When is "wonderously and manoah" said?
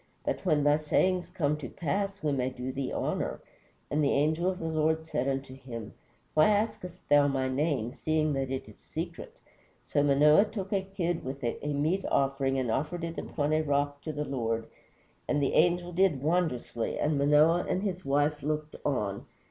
16.23-17.67